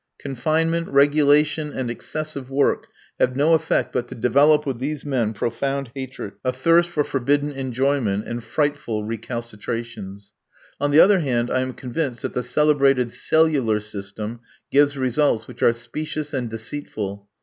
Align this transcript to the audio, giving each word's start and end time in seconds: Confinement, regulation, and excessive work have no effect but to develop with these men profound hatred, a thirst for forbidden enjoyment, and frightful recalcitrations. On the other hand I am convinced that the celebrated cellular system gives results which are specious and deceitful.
Confinement, 0.17 0.87
regulation, 0.87 1.71
and 1.71 1.91
excessive 1.91 2.49
work 2.49 2.87
have 3.19 3.35
no 3.35 3.53
effect 3.53 3.93
but 3.93 4.07
to 4.07 4.15
develop 4.15 4.65
with 4.65 4.79
these 4.79 5.05
men 5.05 5.31
profound 5.31 5.91
hatred, 5.93 6.33
a 6.43 6.51
thirst 6.51 6.89
for 6.89 7.03
forbidden 7.03 7.51
enjoyment, 7.51 8.27
and 8.27 8.43
frightful 8.43 9.03
recalcitrations. 9.03 10.33
On 10.79 10.89
the 10.89 10.99
other 10.99 11.19
hand 11.19 11.51
I 11.51 11.59
am 11.59 11.73
convinced 11.73 12.23
that 12.23 12.33
the 12.33 12.41
celebrated 12.41 13.13
cellular 13.13 13.79
system 13.79 14.39
gives 14.71 14.97
results 14.97 15.47
which 15.47 15.61
are 15.61 15.71
specious 15.71 16.33
and 16.33 16.49
deceitful. 16.49 17.27